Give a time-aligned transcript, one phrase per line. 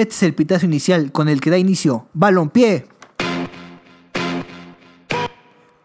[0.00, 2.86] Este es el pitazo inicial con el que da inicio Balompié.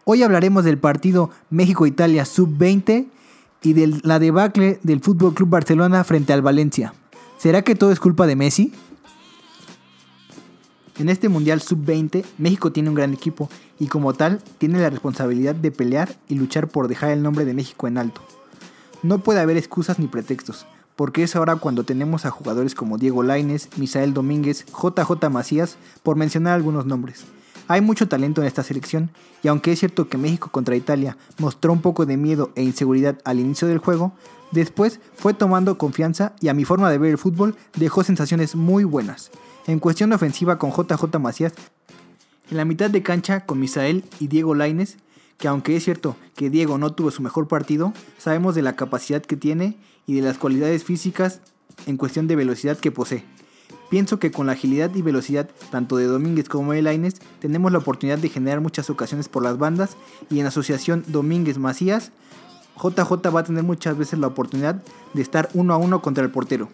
[0.04, 3.08] Hoy hablaremos del partido México-Italia sub-20
[3.62, 6.94] y de la debacle del Fútbol Club Barcelona frente al Valencia.
[7.36, 8.72] ¿Será que todo es culpa de Messi?
[10.98, 15.54] En este Mundial Sub-20, México tiene un gran equipo y como tal tiene la responsabilidad
[15.54, 18.22] de pelear y luchar por dejar el nombre de México en alto.
[19.02, 20.64] No puede haber excusas ni pretextos,
[20.96, 26.16] porque es ahora cuando tenemos a jugadores como Diego Laines, Misael Domínguez, JJ Macías, por
[26.16, 27.24] mencionar algunos nombres.
[27.68, 29.10] Hay mucho talento en esta selección
[29.42, 33.18] y aunque es cierto que México contra Italia mostró un poco de miedo e inseguridad
[33.24, 34.12] al inicio del juego,
[34.52, 38.84] después fue tomando confianza y a mi forma de ver el fútbol dejó sensaciones muy
[38.84, 39.30] buenas.
[39.66, 41.54] En cuestión ofensiva con JJ Macías,
[42.50, 44.98] en la mitad de cancha con Misael y Diego Laines,
[45.38, 49.22] que aunque es cierto que Diego no tuvo su mejor partido, sabemos de la capacidad
[49.22, 49.76] que tiene
[50.06, 51.40] y de las cualidades físicas
[51.86, 53.24] en cuestión de velocidad que posee.
[53.90, 57.78] Pienso que con la agilidad y velocidad tanto de Domínguez como de Laines tenemos la
[57.78, 59.96] oportunidad de generar muchas ocasiones por las bandas
[60.28, 62.10] y en asociación Domínguez-Macías,
[62.76, 64.82] JJ va a tener muchas veces la oportunidad
[65.14, 66.68] de estar uno a uno contra el portero.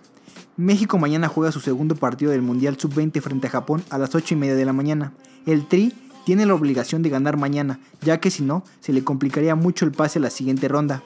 [0.56, 4.34] México mañana juega su segundo partido del Mundial Sub-20 frente a Japón a las 8
[4.34, 5.12] y media de la mañana.
[5.46, 5.92] El Tri
[6.24, 9.92] tiene la obligación de ganar mañana, ya que si no, se le complicaría mucho el
[9.92, 11.02] pase a la siguiente ronda.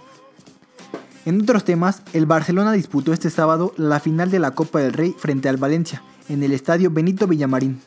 [1.25, 5.15] En otros temas, el Barcelona disputó este sábado la final de la Copa del Rey
[5.19, 7.81] frente al Valencia, en el estadio Benito Villamarín.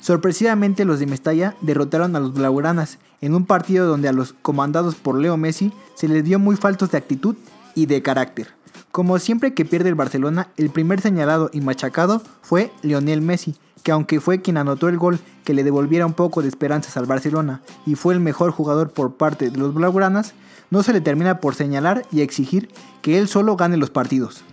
[0.00, 4.96] Sorpresivamente los de Mestalla derrotaron a los Blaugranas en un partido donde a los comandados
[4.96, 7.36] por Leo Messi se les dio muy faltos de actitud
[7.74, 8.48] y de carácter.
[8.90, 13.92] Como siempre que pierde el Barcelona, el primer señalado y machacado fue Lionel Messi, que
[13.92, 17.62] aunque fue quien anotó el gol que le devolviera un poco de esperanzas al Barcelona
[17.86, 20.34] y fue el mejor jugador por parte de los Blaugranas,
[20.70, 22.70] no se le termina por señalar y exigir
[23.02, 24.44] que él solo gane los partidos.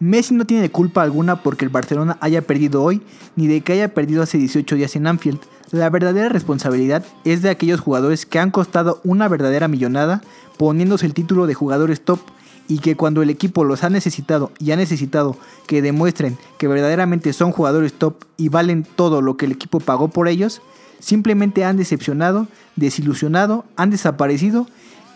[0.00, 3.02] Messi no tiene culpa alguna porque el Barcelona haya perdido hoy,
[3.34, 5.40] ni de que haya perdido hace 18 días en Anfield.
[5.72, 10.22] La verdadera responsabilidad es de aquellos jugadores que han costado una verdadera millonada
[10.56, 12.20] poniéndose el título de jugadores top
[12.68, 15.36] y que cuando el equipo los ha necesitado y ha necesitado
[15.66, 20.08] que demuestren que verdaderamente son jugadores top y valen todo lo que el equipo pagó
[20.08, 20.60] por ellos,
[21.00, 22.46] simplemente han decepcionado,
[22.76, 24.66] desilusionado, han desaparecido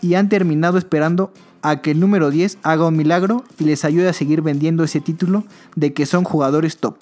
[0.01, 1.31] y han terminado esperando
[1.61, 4.99] a que el número 10 haga un milagro y les ayude a seguir vendiendo ese
[4.99, 6.97] título de que son jugadores top.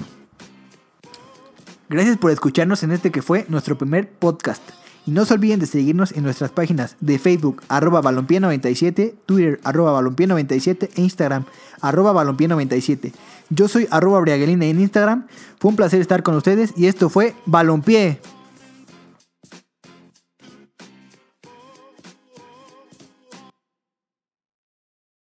[1.89, 4.61] Gracias por escucharnos en este que fue nuestro primer podcast.
[5.05, 9.99] Y no se olviden de seguirnos en nuestras páginas de Facebook, arroba balompié97, Twitter, arroba
[9.99, 11.45] balompié97 e Instagram,
[11.81, 13.11] arroba balompié97.
[13.49, 15.27] Yo soy arroba briagelina en Instagram.
[15.59, 18.19] Fue un placer estar con ustedes y esto fue Balompié.